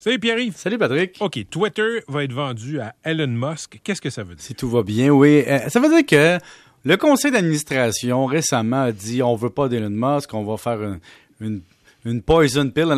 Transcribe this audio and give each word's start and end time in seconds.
Salut 0.00 0.20
Pierre-Yves. 0.20 0.56
Salut 0.56 0.78
Patrick. 0.78 1.16
OK, 1.18 1.40
Twitter 1.50 2.04
va 2.06 2.22
être 2.22 2.32
vendu 2.32 2.78
à 2.78 2.94
Elon 3.02 3.26
Musk. 3.26 3.80
Qu'est-ce 3.82 4.00
que 4.00 4.10
ça 4.10 4.22
veut 4.22 4.36
dire? 4.36 4.44
Si 4.44 4.54
tout 4.54 4.70
va 4.70 4.84
bien, 4.84 5.08
oui. 5.08 5.42
Euh, 5.44 5.68
ça 5.68 5.80
veut 5.80 5.88
dire 5.88 6.06
que 6.06 6.38
le 6.84 6.96
conseil 6.96 7.32
d'administration 7.32 8.24
récemment 8.26 8.82
a 8.82 8.92
dit 8.92 9.24
on 9.24 9.34
veut 9.34 9.50
pas 9.50 9.68
d'Elon 9.68 9.90
Musk, 9.90 10.32
on 10.34 10.44
va 10.44 10.56
faire 10.56 10.80
une, 10.80 11.00
une, 11.40 11.62
une 12.04 12.22
poison 12.22 12.70
pill, 12.70 12.94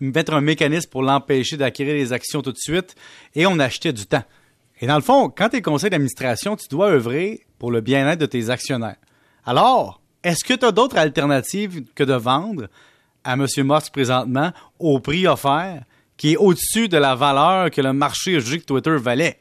mettre 0.00 0.32
un 0.32 0.40
mécanisme 0.40 0.88
pour 0.88 1.02
l'empêcher 1.02 1.58
d'acquérir 1.58 1.92
les 1.92 2.14
actions 2.14 2.40
tout 2.40 2.52
de 2.52 2.58
suite, 2.58 2.94
et 3.34 3.46
on 3.46 3.58
achetait 3.58 3.92
du 3.92 4.06
temps. 4.06 4.24
Et 4.80 4.86
dans 4.86 4.96
le 4.96 5.02
fond, 5.02 5.28
quand 5.28 5.50
tu 5.50 5.56
es 5.56 5.60
conseil 5.60 5.90
d'administration, 5.90 6.56
tu 6.56 6.66
dois 6.68 6.86
œuvrer 6.86 7.44
pour 7.58 7.70
le 7.70 7.82
bien-être 7.82 8.20
de 8.20 8.26
tes 8.26 8.48
actionnaires. 8.48 8.96
Alors, 9.44 10.00
est-ce 10.24 10.46
que 10.46 10.54
tu 10.54 10.64
as 10.64 10.72
d'autres 10.72 10.96
alternatives 10.96 11.84
que 11.94 12.04
de 12.04 12.14
vendre 12.14 12.68
à 13.22 13.34
M. 13.34 13.46
Musk 13.58 13.92
présentement 13.92 14.52
au 14.78 14.98
prix 14.98 15.26
offert? 15.26 15.82
Qui 16.18 16.32
est 16.32 16.36
au-dessus 16.36 16.88
de 16.88 16.98
la 16.98 17.14
valeur 17.14 17.70
que 17.70 17.80
le 17.80 17.94
marché 17.94 18.36
a 18.36 18.38
jugé 18.40 18.58
que 18.58 18.64
Twitter 18.64 18.96
valait. 18.98 19.38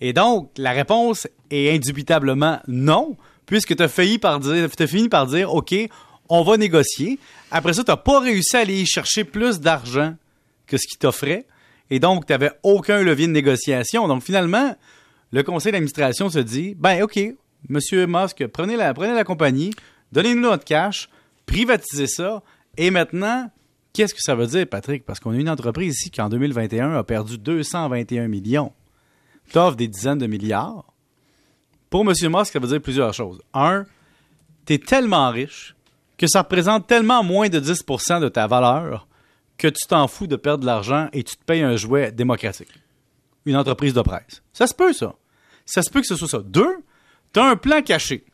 Et 0.00 0.12
donc, 0.12 0.50
la 0.58 0.72
réponse 0.72 1.26
est 1.50 1.74
indubitablement 1.74 2.60
non, 2.68 3.16
puisque 3.46 3.74
tu 3.74 3.82
as, 3.82 3.88
fini 3.88 4.18
par 4.18 5.26
dire, 5.26 5.54
OK, 5.54 5.74
on 6.28 6.42
va 6.42 6.56
négocier. 6.56 7.18
Après 7.50 7.72
ça, 7.72 7.82
tu 7.82 7.90
n'as 7.90 7.96
pas 7.96 8.20
réussi 8.20 8.56
à 8.56 8.60
aller 8.60 8.84
chercher 8.84 9.24
plus 9.24 9.60
d'argent 9.60 10.14
que 10.66 10.76
ce 10.76 10.86
qu'il 10.86 10.98
t'offrait. 10.98 11.46
Et 11.90 12.00
donc, 12.00 12.26
tu 12.26 12.32
n'avais 12.32 12.50
aucun 12.62 13.02
levier 13.02 13.26
de 13.26 13.32
négociation. 13.32 14.06
Donc, 14.06 14.22
finalement, 14.22 14.76
le 15.32 15.42
conseil 15.42 15.72
d'administration 15.72 16.28
se 16.28 16.38
dit, 16.38 16.74
ben, 16.76 17.02
OK, 17.02 17.18
Monsieur 17.68 18.06
Musk, 18.06 18.46
prenez 18.48 18.76
la, 18.76 18.92
prenez 18.94 19.14
la 19.14 19.24
compagnie, 19.24 19.72
donnez-nous 20.12 20.42
notre 20.42 20.64
cash, 20.64 21.08
privatisez 21.46 22.06
ça, 22.06 22.42
et 22.76 22.90
maintenant, 22.90 23.50
Qu'est-ce 23.92 24.14
que 24.14 24.20
ça 24.22 24.34
veut 24.34 24.46
dire, 24.46 24.66
Patrick? 24.66 25.04
Parce 25.04 25.18
qu'on 25.20 25.32
a 25.32 25.36
une 25.36 25.48
entreprise 25.48 25.94
ici 25.94 26.10
qui, 26.10 26.20
en 26.20 26.28
2021, 26.28 26.94
a 26.94 27.04
perdu 27.04 27.38
221 27.38 28.28
millions. 28.28 28.72
T'offres 29.52 29.76
des 29.76 29.88
dizaines 29.88 30.18
de 30.18 30.26
milliards. 30.26 30.84
Pour 31.90 32.02
M. 32.02 32.08
Musk, 32.08 32.52
ça 32.52 32.58
veut 32.58 32.68
dire 32.68 32.82
plusieurs 32.82 33.14
choses. 33.14 33.40
Un, 33.54 33.86
tu 34.66 34.74
es 34.74 34.78
tellement 34.78 35.30
riche 35.30 35.74
que 36.18 36.26
ça 36.26 36.42
représente 36.42 36.86
tellement 36.86 37.22
moins 37.22 37.48
de 37.48 37.60
10% 37.60 38.20
de 38.20 38.28
ta 38.28 38.46
valeur 38.46 39.06
que 39.56 39.68
tu 39.68 39.86
t'en 39.88 40.06
fous 40.06 40.26
de 40.26 40.36
perdre 40.36 40.60
de 40.60 40.66
l'argent 40.66 41.08
et 41.12 41.24
tu 41.24 41.36
te 41.36 41.44
payes 41.44 41.62
un 41.62 41.76
jouet 41.76 42.12
démocratique. 42.12 42.68
Une 43.46 43.56
entreprise 43.56 43.94
de 43.94 44.02
presse. 44.02 44.42
Ça 44.52 44.66
se 44.66 44.74
peut, 44.74 44.92
ça. 44.92 45.14
Ça 45.64 45.82
se 45.82 45.90
peut 45.90 46.00
que 46.00 46.06
ce 46.06 46.16
soit 46.16 46.28
ça. 46.28 46.40
Deux, 46.40 46.76
tu 47.32 47.40
as 47.40 47.44
un 47.44 47.56
plan 47.56 47.82
caché. 47.82 48.24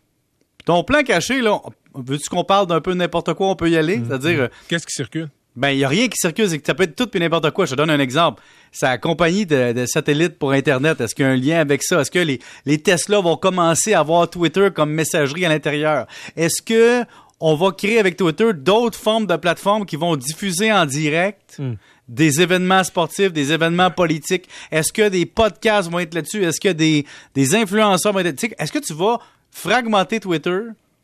Ton 0.64 0.83
plan 0.83 1.03
caché, 1.03 1.41
là, 1.41 1.61
veux-tu 1.95 2.29
qu'on 2.29 2.45
parle 2.45 2.67
d'un 2.67 2.81
peu 2.81 2.95
n'importe 2.95 3.34
quoi, 3.34 3.48
on 3.48 3.57
peut 3.57 3.70
y 3.70 3.77
aller? 3.77 3.98
Mm-hmm. 3.98 4.07
C'est-à-dire. 4.07 4.41
Euh, 4.41 4.48
Qu'est-ce 4.69 4.86
qui 4.86 4.95
circule? 4.95 5.31
Ben, 5.57 5.71
il 5.71 5.79
n'y 5.79 5.85
a 5.85 5.89
rien 5.89 6.09
qui 6.09 6.17
circule, 6.17 6.49
c'est 6.49 6.59
que 6.59 6.67
ça 6.67 6.75
peut 6.75 6.83
être 6.83 6.97
tout 6.97 7.09
et 7.17 7.21
n'importe 7.21 7.51
quoi. 7.53 7.65
Je 7.65 7.73
te 7.73 7.77
donne 7.77 7.91
un 7.91 8.01
exemple. 8.01 8.43
Sa 8.73 8.99
compagnie 8.99 9.47
de, 9.47 9.85
satellites 9.87 10.37
pour 10.39 10.51
Internet, 10.51 11.01
est-ce 11.01 11.15
qu'il 11.15 11.25
y 11.25 11.29
a 11.29 11.31
un 11.31 11.37
lien 11.37 11.61
avec 11.61 11.83
ça? 11.85 12.01
Est-ce 12.01 12.11
que 12.11 12.19
les, 12.19 12.41
les 12.67 12.79
Tesla 12.79 13.21
vont 13.21 13.37
commencer 13.37 13.95
à 13.95 14.01
avoir 14.01 14.29
Twitter 14.29 14.69
comme 14.75 14.91
messagerie 14.91 15.47
à 15.47 15.49
l'intérieur? 15.49 16.07
Est-ce 16.37 16.61
que 16.61 17.05
on 17.41 17.55
va 17.55 17.73
créer 17.73 17.99
avec 17.99 18.17
Twitter 18.17 18.53
d'autres 18.53 18.99
formes 18.99 19.27
de 19.27 19.37
plateformes 19.37 19.87
qui 19.87 19.97
vont 19.97 20.17
diffuser 20.17 20.73
en 20.73 20.87
direct 20.87 21.57
Hmm. 21.59 21.75
des 22.09 22.41
événements 22.41 22.83
sportifs, 22.83 23.33
des 23.33 23.53
événements 23.53 23.91
politiques? 23.91 24.49
Est-ce 24.73 24.93
que 24.93 25.09
des 25.09 25.25
podcasts 25.25 25.89
vont 25.89 26.01
être 26.01 26.15
là-dessus? 26.15 26.45
Est-ce 26.45 26.61
que 26.61 26.71
des, 26.71 27.07
des 27.35 27.55
influenceurs 27.55 28.13
vont 28.13 28.19
être 28.21 28.27
là-dessus? 28.27 28.55
Est-ce 28.59 28.73
que 28.73 28.81
tu 28.81 28.93
vas 28.93 29.19
fragmenter 29.53 30.19
Twitter 30.19 30.61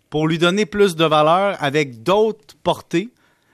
pour 0.08 0.26
lui 0.26 0.38
donner 0.38 0.66
plus 0.66 0.96
de 0.96 1.04
valeur 1.04 1.56
avec 1.60 2.02
d'autres 2.02 2.56
portées? 2.64 3.10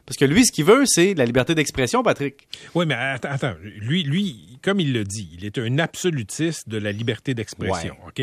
Parce 0.07 0.17
que 0.17 0.25
lui, 0.25 0.47
ce 0.47 0.53
qu'il 0.53 0.65
veut, 0.65 0.85
c'est 0.87 1.15
la 1.15 1.25
liberté 1.25 1.55
d'expression, 1.57 2.05
Patrick. 2.05 2.47
Oui, 2.75 2.87
mais 2.87 2.95
attends, 2.95 3.29
attends. 3.29 3.55
Lui, 3.63 4.05
lui, 4.05 4.59
comme 4.63 4.79
il 4.79 4.93
le 4.93 5.03
dit, 5.03 5.29
il 5.33 5.45
est 5.45 5.59
un 5.59 5.79
absolutiste 5.79 6.69
de 6.69 6.79
la 6.79 6.93
liberté 6.93 7.35
d'expression, 7.35 7.97
OK? 8.07 8.23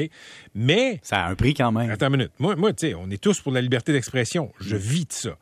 Mais... 0.55 1.01
Ça 1.03 1.25
a 1.25 1.29
un 1.29 1.35
prix 1.35 1.53
quand 1.53 1.73
même. 1.73 1.89
Attends 1.89 2.07
une 2.07 2.17
minute. 2.17 2.31
Moi, 2.39 2.55
moi 2.55 2.71
tu 2.71 2.87
sais, 2.87 2.93
on 2.93 3.09
est 3.09 3.21
tous 3.21 3.41
pour 3.41 3.51
la 3.51 3.59
liberté 3.59 3.91
d'expression. 3.91 4.53
Je 4.61 4.77
vis 4.77 5.05
de 5.05 5.13
ça. 5.13 5.37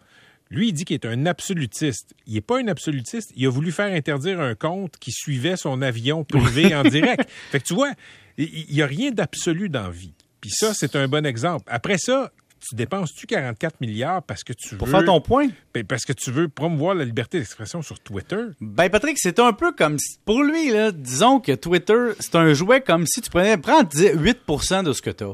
Lui, 0.50 0.70
il 0.70 0.74
dit 0.74 0.84
qu'il 0.84 0.96
est 0.96 1.06
un 1.06 1.28
absolutiste. 1.28 2.14
Il 2.26 2.34
n'est 2.34 2.42
pas 2.42 2.60
un 2.60 2.68
absolutiste. 2.68 3.32
Il 3.36 3.46
a 3.46 3.50
voulu 3.50 3.72
faire 3.72 3.94
interdire 3.94 4.42
un 4.42 4.56
compte 4.56 4.98
qui 5.00 5.12
suivait 5.12 5.56
son 5.56 5.82
avion 5.82 6.24
privé 6.24 6.76
en 6.76 6.84
direct. 6.90 7.30
Fait 7.52 7.60
que 7.60 7.66
tu 7.66 7.74
vois, 7.76 7.92
il 8.38 8.66
n'y 8.70 8.82
a 8.82 8.88
rien 8.88 9.12
d'absolu 9.12 9.70
dans 9.70 9.84
la 9.84 9.92
vie. 9.92 10.14
Puis 10.42 10.50
ça, 10.50 10.74
c'est 10.74 10.96
un 10.96 11.08
bon 11.08 11.26
exemple. 11.26 11.66
Après 11.68 11.98
ça, 12.00 12.32
tu 12.68 12.76
dépenses-tu 12.76 13.26
44 13.28 13.82
milliards 13.82 14.22
parce 14.24 14.44
que 14.44 14.54
tu 14.54 14.76
Pour 14.78 14.88
veux... 14.88 14.92
faire 14.94 15.06
ton 15.06 15.20
point? 15.20 15.48
Ben, 15.74 15.84
parce 15.84 16.06
que 16.06 16.14
tu 16.14 16.32
veux 16.32 16.48
promouvoir 16.48 16.96
la 16.96 17.04
liberté 17.06 17.40
d'expression 17.40 17.82
sur 17.82 18.00
Twitter? 18.00 18.38
Ben, 18.62 18.90
Patrick, 18.90 19.18
c'est 19.20 19.40
un 19.40 19.52
peu 19.54 19.72
comme... 19.72 19.98
si- 20.00 20.18
Pour 20.26 20.44
lui, 20.44 20.70
là, 20.70 20.92
disons 20.92 21.40
que 21.40 21.54
Twitter, 21.54 22.12
c'est 22.20 22.36
un 22.36 22.54
jouet 22.54 22.82
comme 22.82 23.06
si 23.08 23.22
tu 23.22 23.30
prenais... 23.30 23.58
Prends 23.58 23.84
10 23.84 24.16
8% 24.48 24.84
de 24.84 24.94
ce 24.94 25.02
que 25.02 25.10
tu 25.10 25.24
as. 25.24 25.34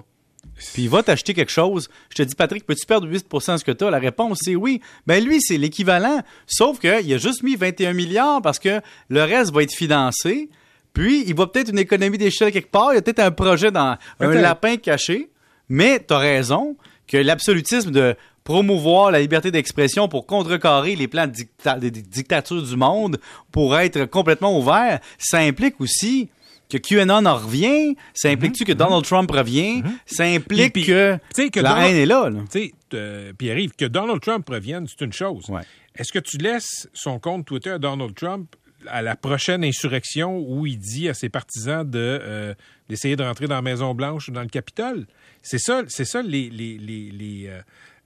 Puis 0.73 0.88
va 0.88 1.03
t'acheter 1.03 1.33
quelque 1.35 1.51
chose. 1.51 1.88
Je 2.09 2.15
te 2.15 2.23
dis, 2.23 2.33
Patrick, 2.33 2.65
peux-tu 2.65 2.85
perdre 2.88 3.07
8% 3.07 3.53
de 3.53 3.57
ce 3.57 3.63
que 3.63 3.71
tu 3.71 3.83
as? 3.85 3.91
La 3.91 3.99
réponse, 3.99 4.39
c'est 4.41 4.55
oui. 4.55 4.81
Ben 5.05 5.23
lui, 5.23 5.39
c'est 5.39 5.57
l'équivalent. 5.57 6.21
Sauf 6.47 6.79
qu'il 6.79 6.89
a 7.13 7.17
juste 7.19 7.44
mis 7.44 7.55
21 7.55 7.94
milliards 7.94 8.41
parce 8.41 8.57
que 8.57 8.81
le 9.09 9.23
reste 9.23 9.53
va 9.53 9.61
être 9.63 9.73
financé. 9.75 10.49
Puis, 10.94 11.23
il 11.27 11.35
va 11.35 11.45
peut-être 11.45 11.69
une 11.69 11.77
économie 11.77 12.17
d'échelle 12.17 12.51
quelque 12.51 12.71
part. 12.71 12.91
Il 12.94 12.95
y 12.95 12.97
a 12.97 13.01
peut-être 13.03 13.19
un 13.19 13.29
projet 13.29 13.69
dans 13.69 13.97
un 14.19 14.33
lapin 14.33 14.77
caché. 14.77 15.29
Mais 15.69 16.03
tu 16.03 16.13
as 16.13 16.17
raison 16.17 16.75
que 17.07 17.18
l'absolutisme 17.18 17.91
de 17.91 18.16
promouvoir 18.44 19.12
la 19.12 19.19
liberté 19.19 19.51
d'expression 19.51 20.07
pour 20.07 20.25
contrecarrer 20.25 20.95
les 20.95 21.07
plans 21.07 21.28
de 21.28 21.31
dicta- 21.31 21.79
des 21.79 21.91
dictatures 21.91 22.63
du 22.63 22.75
monde, 22.78 23.19
pour 23.51 23.78
être 23.78 24.06
complètement 24.06 24.57
ouvert, 24.57 25.00
ça 25.18 25.40
implique 25.40 25.79
aussi 25.81 26.29
que 26.69 26.78
QAnon 26.78 27.25
en 27.25 27.35
revient, 27.35 27.95
ça 28.13 28.29
implique-tu 28.29 28.66
que 28.66 28.73
Donald 28.73 29.03
Trump 29.06 29.29
revient, 29.31 29.84
ça 30.06 30.23
implique 30.25 30.73
Puis- 30.73 30.85
que, 30.85 31.18
la 31.56 31.62
Donald- 31.62 31.90
haine 31.91 31.95
est 31.97 32.06
là. 32.06 32.29
là. 32.29 32.40
Tu 32.51 32.59
sais, 32.59 32.73
euh, 32.94 33.31
Pierre-Yves, 33.38 33.72
que 33.78 33.85
Donald 33.85 34.19
Trump 34.22 34.47
revienne, 34.50 34.85
c'est 34.88 35.03
une 35.06 35.13
chose. 35.13 35.45
Ouais. 35.50 35.62
Est-ce 35.95 36.12
que 36.12 36.19
tu 36.19 36.38
laisses 36.38 36.88
son 36.94 37.19
compte 37.19 37.45
Twitter 37.45 37.72
à 37.72 37.79
Donald 37.79 38.13
Trump 38.16 38.53
à 38.88 39.01
la 39.01 39.15
prochaine 39.15 39.63
insurrection 39.63 40.38
où 40.39 40.65
il 40.67 40.77
dit 40.77 41.09
à 41.09 41.13
ses 41.13 41.29
partisans 41.29 41.89
de 41.89 41.97
euh, 41.99 42.53
d'essayer 42.89 43.15
de 43.15 43.23
rentrer 43.23 43.47
dans 43.47 43.55
la 43.55 43.61
Maison 43.61 43.93
Blanche 43.93 44.29
ou 44.29 44.31
dans 44.31 44.41
le 44.41 44.47
Capitole 44.47 45.07
C'est 45.41 45.57
ça, 45.59 45.81
c'est 45.88 46.05
ça 46.05 46.21
les 46.21 46.49
les, 46.49 46.77
les, 46.77 47.11
les, 47.11 47.47
euh, 47.47 47.59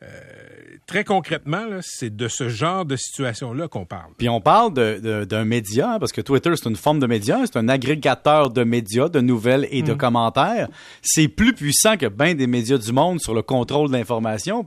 euh, 0.04 0.08
très 0.88 1.04
concrètement 1.04 1.66
là, 1.66 1.78
c'est 1.82 2.16
de 2.16 2.28
ce 2.28 2.50
genre 2.50 2.86
de 2.86 2.96
situation 2.96 3.54
là 3.54 3.68
qu'on 3.68 3.86
parle. 3.86 4.12
Puis 4.18 4.30
on 4.30 4.42
parle 4.42 4.74
de- 4.74 5.00
de- 5.00 5.26
d'un 5.26 5.46
média, 5.46 5.94
hein, 5.94 6.00
parce 6.00 6.12
que 6.12 6.22
Twitter, 6.22 6.52
c'est 6.56 6.68
une 6.70 6.76
forme 6.76 7.00
de 7.00 7.06
média, 7.06 7.38
c'est 7.46 7.58
un 7.58 7.70
agrégateur 7.70 8.50
de 8.50 8.64
médias, 8.64 9.10
de 9.10 9.20
nouvelles 9.22 9.68
et 9.70 9.84
de 9.84 9.94
commentaires. 9.94 10.70
C'est 11.04 11.28
plus 11.28 11.54
puissant 11.54 11.98
que 11.98 12.08
bien 12.08 12.34
des 12.34 12.48
médias 12.48 12.78
du 12.80 12.92
monde 12.92 13.20
sur 13.22 13.36
le 13.36 13.44
contrôle 13.44 13.90
de 13.90 13.94
l'information. 13.94 14.66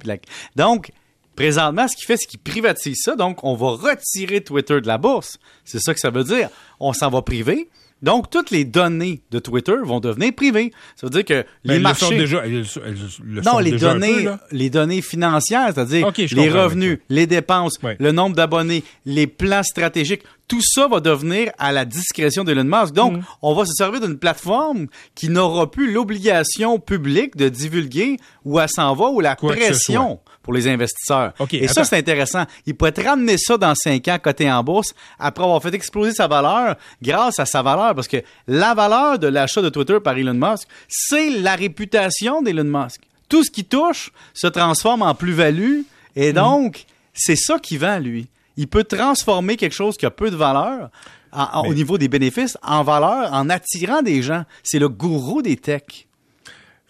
Donc, 0.55 0.93
présentement, 1.35 1.89
ce 1.89 1.97
qu'il 1.97 2.07
fait, 2.07 2.17
c'est 2.17 2.27
qu'il 2.27 2.41
privatise 2.41 2.99
ça. 3.03 3.17
Donc, 3.17 3.45
on 3.45 3.55
va 3.55 3.71
retirer 3.71 4.41
Twitter 4.43 4.81
de 4.81 4.87
la 4.87 4.99
bourse. 4.99 5.39
C'est 5.65 5.81
ça 5.81 5.95
que 5.95 6.01
ça 6.01 6.11
veut 6.11 6.25
dire. 6.25 6.49
On 6.81 6.93
s'en 6.93 7.11
va 7.11 7.23
priver. 7.23 7.69
Donc, 8.05 8.29
toutes 8.29 8.51
les 8.51 8.67
données 8.67 9.23
de 9.31 9.39
Twitter 9.39 9.77
vont 9.83 9.99
devenir 9.99 10.35
privées. 10.35 10.73
Ça 10.95 11.07
veut 11.07 11.11
dire 11.11 11.25
que 11.25 11.43
Ben, 11.43 11.47
les 11.65 11.77
le 11.77 11.81
marchés... 11.81 12.19
déjà, 12.19 12.45
elles, 12.45 12.67
elles 12.85 12.97
le 13.25 13.41
Non, 13.41 13.59
les 13.61 13.71
déjà 13.71 13.95
données, 13.95 14.25
peu, 14.25 14.37
les 14.53 14.69
données 14.69 15.01
financières, 15.01 15.73
c'est-à-dire 15.75 16.13
les 16.33 16.51
revenus, 16.51 16.99
les 17.09 17.27
dépenses, 17.27 17.79
le 17.99 18.13
nombre 18.13 18.37
d'abonnés, 18.37 18.85
les 19.07 19.27
plans 19.27 19.63
stratégiques, 19.63 20.23
tout 20.49 20.61
ça 20.63 20.87
va 20.87 21.01
devenir 21.01 21.51
à 21.57 21.73
la 21.73 21.87
discrétion 21.87 22.45
d'Elon 22.45 22.65
Musk. 22.65 22.93
Mm. 22.93 22.97
Donc, 22.97 23.23
on 23.41 23.55
va 23.55 23.65
se 23.65 23.73
servir 23.73 24.03
d'une 24.03 24.19
plateforme 24.19 24.89
qui 25.15 25.31
n'aura 25.31 25.71
plus 25.71 25.91
l'obligation 25.91 26.79
publique 26.79 27.37
de 27.37 27.49
divulguer 27.49 28.19
où 28.45 28.61
elle 28.61 28.69
s'en 28.69 28.95
va 28.95 29.07
ou 29.07 29.21
la 29.21 29.35
Quoi 29.35 29.55
pression 29.55 30.21
pour 30.45 30.53
les 30.53 30.69
investisseurs. 30.69 31.33
Et 31.57 31.67
ça, 31.69 31.83
c'est 31.83 31.97
intéressant. 31.99 32.45
Il 32.67 32.77
pourrait 32.77 32.93
te 32.93 33.01
ramener 33.01 33.37
ça 33.39 33.57
dans 33.57 33.75
cinq 33.75 34.07
ans 34.07 34.19
coté 34.23 34.49
en 34.53 34.63
bourse 34.63 34.95
après 35.19 35.43
avoir 35.43 35.61
fait 35.61 35.75
exploser 35.75 36.13
sa 36.13 36.29
valeur 36.29 36.77
grâce 37.03 37.41
à 37.41 37.47
sa 37.47 37.63
valeur. 37.63 37.95
Parce 37.97 38.07
que 38.07 38.19
la 38.47 38.75
valeur 38.75 39.19
de 39.19 39.27
l'achat 39.27 39.63
de 39.63 39.71
Twitter 39.71 39.99
par 40.05 40.17
Elon 40.17 40.35
Musk, 40.35 40.69
c'est 40.87 41.31
la 41.31 41.57
réputation 41.57 42.43
d'Elon 42.43 42.65
Musk. 42.65 43.01
Tout 43.29 43.43
ce 43.43 43.51
qui 43.51 43.65
touche 43.65 44.13
se 44.35 44.47
transforme 44.47 45.03
en 45.03 45.15
plus-value. 45.15 45.81
Et 46.15 46.31
Mm. 46.31 46.35
donc, 46.37 46.85
c'est 47.13 47.35
ça 47.37 47.59
qui 47.59 47.77
vend, 47.79 47.99
lui. 47.99 48.29
Il 48.57 48.69
peut 48.69 48.85
transformer 48.85 49.57
quelque 49.57 49.75
chose 49.75 49.97
qui 49.97 50.07
a 50.07 50.11
peu 50.11 50.31
de 50.31 50.37
valeur 50.37 50.91
en- 51.33 51.49
en- 51.55 51.67
au 51.67 51.75
niveau 51.75 51.99
des 51.99 52.07
bénéfices 52.09 52.57
en 52.63 52.85
valeur 52.85 53.33
en 53.33 53.49
attirant 53.51 54.03
des 54.03 54.23
gens. 54.23 54.45
C'est 54.63 54.79
le 54.79 54.89
gourou 54.89 55.43
des 55.43 55.57
techs. 55.57 56.07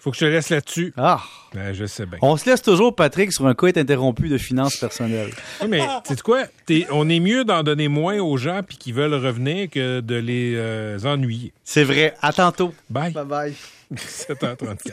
Faut 0.04 0.10
que 0.10 0.18
je 0.18 0.26
te 0.26 0.30
laisse 0.30 0.50
là-dessus. 0.50 0.92
Ah! 0.98 1.22
Ben, 1.54 1.72
je 1.72 1.86
sais 1.86 2.04
bien. 2.04 2.18
On 2.20 2.36
se 2.36 2.44
laisse 2.44 2.60
toujours, 2.60 2.94
Patrick, 2.94 3.32
sur 3.32 3.46
un 3.46 3.54
cas 3.54 3.68
interrompu 3.68 4.28
de 4.28 4.36
finances 4.36 4.76
personnelles. 4.76 5.30
Oui, 5.62 5.68
mais 5.70 5.80
tu 6.06 6.14
sais 6.14 6.20
quoi? 6.20 6.42
On 6.90 7.08
est 7.08 7.20
mieux 7.20 7.46
d'en 7.46 7.62
donner 7.62 7.88
moins 7.88 8.18
aux 8.18 8.36
gens 8.36 8.60
puis 8.62 8.76
qui 8.76 8.92
veulent 8.92 9.14
revenir 9.14 9.70
que 9.70 10.00
de 10.00 10.16
les 10.16 10.56
euh, 10.56 10.98
ennuyer. 11.06 11.54
C'est 11.64 11.84
vrai. 11.84 12.12
À 12.20 12.34
tantôt. 12.34 12.74
Bye. 12.90 13.14
bye. 13.14 13.54
7h34. 13.94 14.76